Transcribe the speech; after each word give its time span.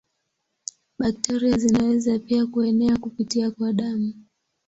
Bakteria 0.99 1.57
zinaweza 1.57 2.19
pia 2.19 2.45
kuenea 2.45 2.97
kupitia 2.97 3.51
kwa 3.51 3.73
damu. 3.73 4.13